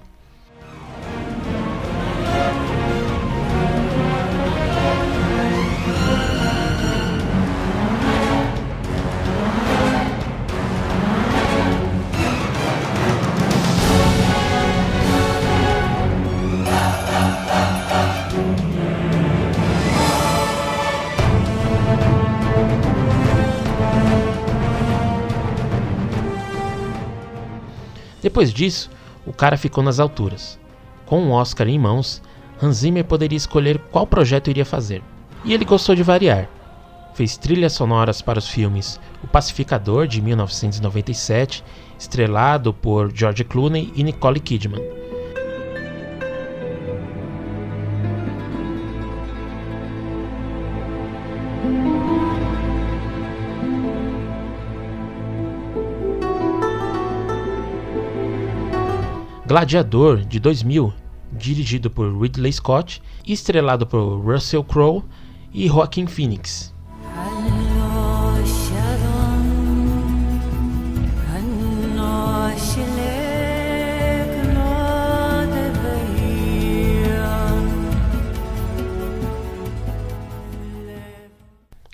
Depois 28.36 28.52
disso, 28.52 28.90
o 29.26 29.32
cara 29.32 29.56
ficou 29.56 29.82
nas 29.82 29.98
alturas. 29.98 30.60
Com 31.06 31.22
um 31.22 31.32
Oscar 31.32 31.70
em 31.70 31.80
mãos, 31.80 32.22
Hans 32.62 32.80
Zimmer 32.80 33.06
poderia 33.06 33.38
escolher 33.38 33.80
qual 33.90 34.06
projeto 34.06 34.50
iria 34.50 34.66
fazer. 34.66 35.02
E 35.46 35.54
ele 35.54 35.64
gostou 35.64 35.96
de 35.96 36.04
variar. 36.04 36.50
Fez 37.14 37.38
trilhas 37.38 37.72
sonoras 37.72 38.22
para 38.22 38.38
os 38.38 38.50
filmes 38.50 39.00
O 39.24 39.28
Pacificador, 39.28 40.06
de 40.06 40.22
1997, 40.22 41.64
estrelado 41.98 42.74
por 42.74 43.10
George 43.16 43.46
Clooney 43.46 43.94
e 43.96 44.04
Nicole 44.04 44.42
Kidman, 44.42 44.84
Gladiador, 59.56 60.26
de 60.26 60.38
2000, 60.38 60.94
dirigido 61.32 61.90
por 61.90 62.14
Ridley 62.22 62.52
Scott 62.52 63.02
estrelado 63.26 63.88
por 63.88 64.20
Russell 64.20 64.64
Crowe 64.64 65.02
e 65.54 65.70
Joaquin 65.70 66.08
Phoenix. 66.08 66.76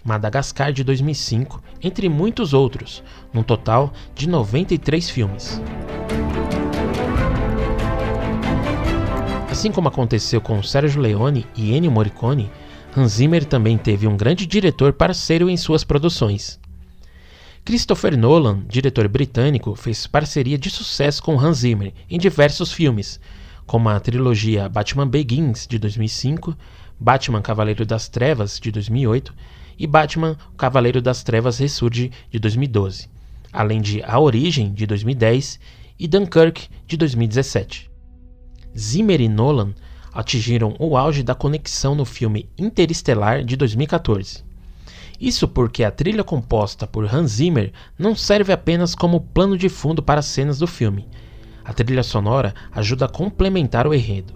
Madagascar 0.03 0.73
de 0.73 0.83
2005, 0.83 1.61
entre 1.79 2.09
muitos 2.09 2.55
outros, 2.55 3.03
num 3.31 3.43
total 3.43 3.93
de 4.15 4.27
93 4.27 5.11
filmes. 5.11 5.61
Assim 9.61 9.71
como 9.71 9.89
aconteceu 9.89 10.41
com 10.41 10.63
Sergio 10.63 10.99
Leone 10.99 11.45
e 11.55 11.75
Ennio 11.75 11.91
Morricone, 11.91 12.49
Hans 12.97 13.11
Zimmer 13.11 13.45
também 13.45 13.77
teve 13.77 14.07
um 14.07 14.17
grande 14.17 14.47
diretor 14.47 14.91
parceiro 14.91 15.47
em 15.47 15.55
suas 15.55 15.83
produções. 15.83 16.59
Christopher 17.63 18.17
Nolan, 18.17 18.63
diretor 18.67 19.07
britânico, 19.07 19.75
fez 19.75 20.07
parceria 20.07 20.57
de 20.57 20.71
sucesso 20.71 21.21
com 21.21 21.39
Hans 21.39 21.59
Zimmer 21.59 21.93
em 22.09 22.17
diversos 22.17 22.73
filmes, 22.73 23.19
como 23.67 23.87
a 23.87 23.99
trilogia 23.99 24.67
Batman 24.67 25.07
Begins 25.07 25.67
de 25.67 25.77
2005, 25.77 26.57
Batman 26.99 27.43
Cavaleiro 27.43 27.85
das 27.85 28.09
Trevas 28.09 28.59
de 28.59 28.71
2008 28.71 29.31
e 29.77 29.85
Batman 29.85 30.35
Cavaleiro 30.57 31.03
das 31.03 31.21
Trevas 31.21 31.59
Ressurge 31.59 32.09
de 32.31 32.39
2012, 32.39 33.07
além 33.53 33.79
de 33.79 34.01
A 34.01 34.19
Origem 34.19 34.73
de 34.73 34.87
2010 34.87 35.59
e 35.99 36.07
Dunkirk 36.07 36.67
de 36.87 36.97
2017. 36.97 37.90
Zimmer 38.77 39.19
e 39.19 39.27
Nolan 39.27 39.73
atingiram 40.13 40.75
o 40.79 40.97
auge 40.97 41.23
da 41.23 41.35
conexão 41.35 41.95
no 41.95 42.05
filme 42.05 42.49
Interestelar 42.57 43.43
de 43.43 43.55
2014. 43.55 44.43
Isso 45.19 45.47
porque 45.47 45.83
a 45.83 45.91
trilha 45.91 46.23
composta 46.23 46.87
por 46.87 47.05
Hans 47.05 47.33
Zimmer 47.33 47.71
não 47.97 48.15
serve 48.15 48.51
apenas 48.51 48.95
como 48.95 49.21
plano 49.21 49.57
de 49.57 49.69
fundo 49.69 50.01
para 50.01 50.19
as 50.19 50.25
cenas 50.25 50.57
do 50.57 50.65
filme. 50.65 51.07
A 51.63 51.73
trilha 51.73 52.01
sonora 52.01 52.55
ajuda 52.71 53.05
a 53.05 53.09
complementar 53.09 53.85
o 53.85 53.93
enredo. 53.93 54.33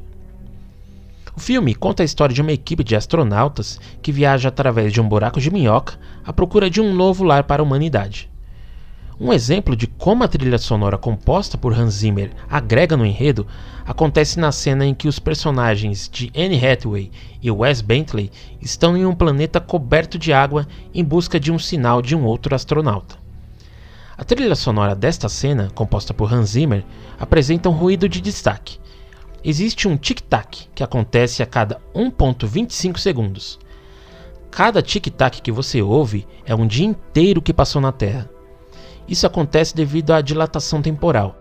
O 1.35 1.39
filme 1.39 1.73
conta 1.73 2.03
a 2.03 2.05
história 2.05 2.33
de 2.33 2.41
uma 2.41 2.51
equipe 2.51 2.83
de 2.83 2.95
astronautas 2.95 3.79
que 4.01 4.11
viaja 4.11 4.49
através 4.49 4.93
de 4.93 5.01
um 5.01 5.09
buraco 5.09 5.41
de 5.41 5.51
minhoca 5.51 5.99
à 6.23 6.31
procura 6.31 6.69
de 6.69 6.79
um 6.79 6.93
novo 6.93 7.23
lar 7.23 7.43
para 7.43 7.61
a 7.61 7.65
humanidade. 7.65 8.29
Um 9.17 9.31
exemplo 9.31 9.77
de 9.77 9.87
como 9.87 10.25
a 10.25 10.27
trilha 10.27 10.57
sonora 10.57 10.97
composta 10.97 11.57
por 11.57 11.73
Hans 11.73 11.93
Zimmer 11.93 12.31
agrega 12.49 12.97
no 12.97 13.05
enredo 13.05 13.47
acontece 13.85 14.37
na 14.37 14.51
cena 14.51 14.85
em 14.85 14.93
que 14.93 15.07
os 15.07 15.19
personagens 15.19 16.09
de 16.11 16.29
Anne 16.35 16.59
Hathaway 16.63 17.09
e 17.41 17.49
Wes 17.49 17.79
Bentley 17.79 18.29
estão 18.61 18.97
em 18.97 19.05
um 19.05 19.15
planeta 19.15 19.61
coberto 19.61 20.19
de 20.19 20.33
água 20.33 20.67
em 20.93 21.01
busca 21.01 21.39
de 21.39 21.49
um 21.49 21.57
sinal 21.57 22.01
de 22.01 22.13
um 22.13 22.25
outro 22.25 22.53
astronauta. 22.53 23.15
A 24.17 24.23
trilha 24.25 24.55
sonora 24.55 24.93
desta 24.93 25.29
cena, 25.29 25.71
composta 25.73 26.13
por 26.13 26.33
Hans 26.33 26.49
Zimmer, 26.49 26.83
apresenta 27.17 27.69
um 27.69 27.73
ruído 27.73 28.09
de 28.09 28.19
destaque, 28.19 28.79
existe 29.45 29.87
um 29.87 29.95
tic-tac 29.95 30.67
que 30.75 30.83
acontece 30.83 31.41
a 31.41 31.45
cada 31.45 31.79
1.25 31.95 32.97
segundos. 32.97 33.59
Cada 34.51 34.81
tic-tac 34.81 35.41
que 35.41 35.51
você 35.53 35.81
ouve 35.81 36.27
é 36.45 36.53
um 36.53 36.67
dia 36.67 36.85
inteiro 36.85 37.41
que 37.41 37.53
passou 37.53 37.81
na 37.81 37.93
Terra. 37.93 38.34
Isso 39.07 39.27
acontece 39.27 39.75
devido 39.75 40.11
à 40.11 40.21
dilatação 40.21 40.81
temporal. 40.81 41.35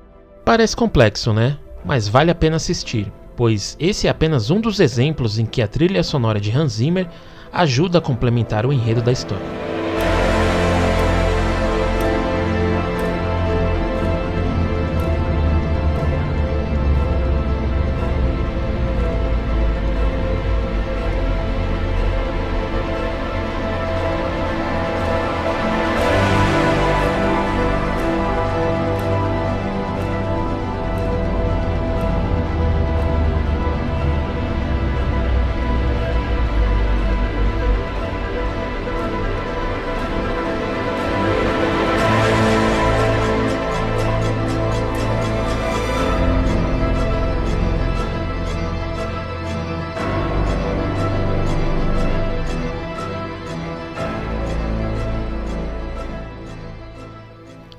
Parece 0.44 0.76
complexo, 0.76 1.32
né? 1.32 1.58
Mas 1.84 2.08
vale 2.08 2.30
a 2.30 2.34
pena 2.34 2.56
assistir, 2.56 3.12
pois 3.36 3.76
esse 3.80 4.06
é 4.06 4.10
apenas 4.10 4.50
um 4.50 4.60
dos 4.60 4.80
exemplos 4.80 5.38
em 5.38 5.46
que 5.46 5.62
a 5.62 5.68
trilha 5.68 6.02
sonora 6.02 6.40
de 6.40 6.50
Hans 6.50 6.74
Zimmer 6.74 7.08
ajuda 7.52 7.98
a 7.98 8.02
complementar 8.02 8.66
o 8.66 8.72
enredo 8.72 9.00
da 9.00 9.12
história. 9.12 9.63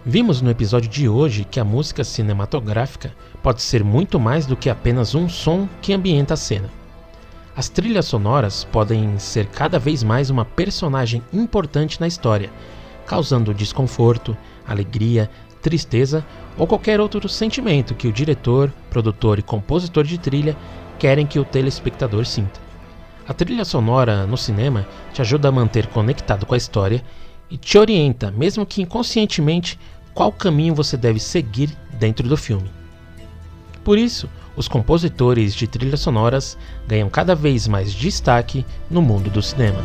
Vimos 0.07 0.39
no 0.39 0.51
episódio 0.51 0.87
de 0.87 1.09
hoje 1.09 1.43
que 1.43 1.59
a 1.59 1.63
música 1.63 2.03
cinematográfica 2.03 3.11
pode 3.41 3.63
ser 3.63 3.83
muito 3.83 4.19
mais 4.19 4.45
do 4.45 4.55
que 4.55 4.69
apenas 4.69 5.15
um 5.15 5.27
som 5.27 5.67
que 5.81 5.93
ambienta 5.93 6.35
a 6.35 6.37
cena. 6.37 6.69
As 7.55 7.69
trilhas 7.69 8.05
sonoras 8.05 8.63
podem 8.65 9.17
ser 9.17 9.47
cada 9.47 9.79
vez 9.79 10.03
mais 10.03 10.29
uma 10.29 10.45
personagem 10.45 11.23
importante 11.33 11.99
na 11.99 12.05
história, 12.05 12.51
causando 13.07 13.51
desconforto, 13.51 14.37
alegria, 14.67 15.27
tristeza 15.59 16.23
ou 16.55 16.67
qualquer 16.67 16.99
outro 16.99 17.27
sentimento 17.27 17.95
que 17.95 18.07
o 18.07 18.13
diretor, 18.13 18.71
produtor 18.91 19.39
e 19.39 19.41
compositor 19.41 20.03
de 20.03 20.19
trilha 20.19 20.55
querem 20.99 21.25
que 21.25 21.39
o 21.39 21.43
telespectador 21.43 22.27
sinta. 22.27 22.59
A 23.27 23.33
trilha 23.33 23.65
sonora 23.65 24.27
no 24.27 24.37
cinema 24.37 24.87
te 25.11 25.21
ajuda 25.23 25.49
a 25.49 25.51
manter 25.51 25.87
conectado 25.87 26.45
com 26.45 26.53
a 26.53 26.57
história 26.57 27.03
e 27.49 27.57
te 27.57 27.77
orienta, 27.77 28.31
mesmo 28.31 28.65
que 28.65 28.81
inconscientemente, 28.81 29.79
qual 30.15 30.31
caminho 30.31 30.73
você 30.73 30.95
deve 30.95 31.19
seguir 31.19 31.77
dentro 31.99 32.27
do 32.27 32.37
filme. 32.37 32.71
Por 33.83 33.99
isso, 33.99 34.27
os 34.55 34.67
compositores 34.67 35.53
de 35.53 35.67
trilhas 35.67 35.99
sonoras 35.99 36.57
ganham 36.87 37.09
cada 37.09 37.35
vez 37.35 37.67
mais 37.67 37.93
destaque 37.93 38.65
no 38.89 39.01
mundo 39.01 39.29
do 39.29 39.41
cinema. 39.41 39.83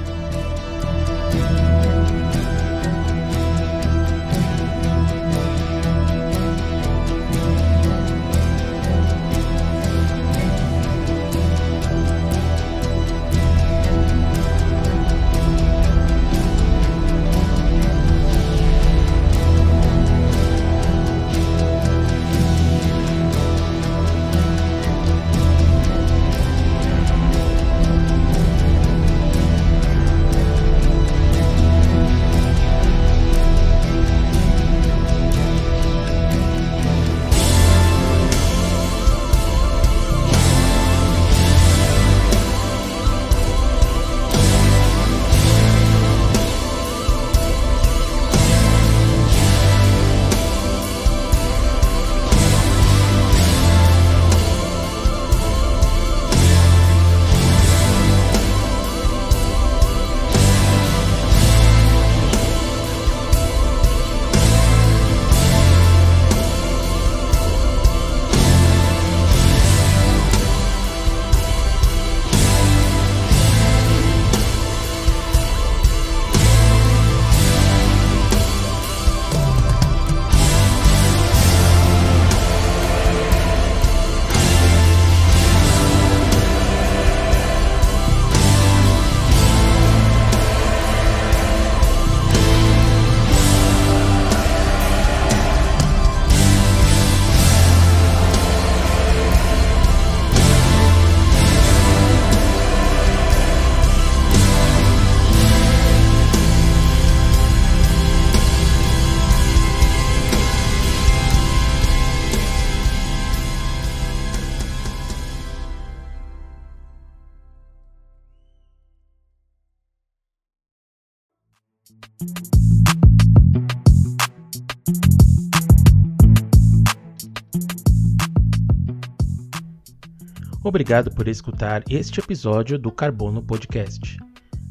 Obrigado 130.70 131.10
por 131.10 131.26
escutar 131.26 131.82
este 131.90 132.20
episódio 132.20 132.78
do 132.78 132.92
Carbono 132.92 133.42
Podcast. 133.42 134.16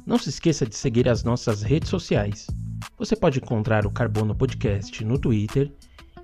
Não 0.05 0.17
se 0.17 0.29
esqueça 0.29 0.65
de 0.65 0.73
seguir 0.73 1.09
as 1.09 1.25
nossas 1.25 1.61
redes 1.61 1.89
sociais. 1.89 2.47
Você 2.97 3.17
pode 3.17 3.39
encontrar 3.39 3.85
o 3.85 3.91
Carbono 3.91 4.33
Podcast 4.33 5.03
no 5.03 5.19
Twitter, 5.19 5.69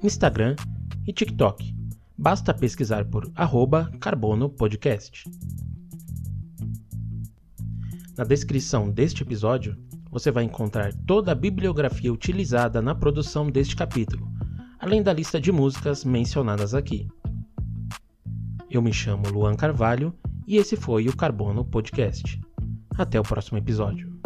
Instagram 0.02 0.56
e 1.06 1.12
TikTok. 1.12 1.76
Basta 2.18 2.54
pesquisar 2.54 3.04
por 3.04 3.30
arroba 3.36 3.92
Carbono 4.00 4.50
Podcast. 4.50 5.30
Na 8.18 8.24
descrição 8.24 8.90
deste 8.90 9.24
episódio, 9.24 9.76
você 10.10 10.32
vai 10.32 10.46
encontrar 10.46 10.94
toda 11.06 11.34
a 11.34 11.36
bibliografia 11.36 12.14
utilizada 12.14 12.82
na 12.82 12.96
produção 12.96 13.52
deste 13.52 13.76
capítulo, 13.76 14.26
além 14.80 15.04
da 15.04 15.12
lista 15.12 15.38
de 15.38 15.52
músicas 15.52 16.06
mencionadas 16.06 16.74
aqui. 16.74 17.10
Eu 18.76 18.82
me 18.82 18.92
chamo 18.92 19.30
Luan 19.30 19.56
Carvalho 19.56 20.14
E 20.46 20.58
esse 20.58 20.76
foi 20.76 21.08
o 21.08 21.16
Carbono 21.16 21.64
Podcast. 21.64 22.42
Até 22.98 23.18
o 23.18 23.24
próximo 23.24 23.58
episódio. 23.58 24.20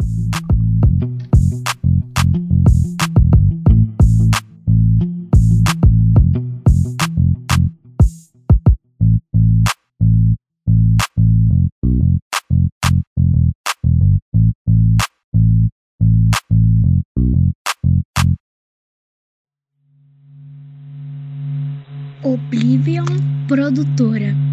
Produtora. 23.70 24.49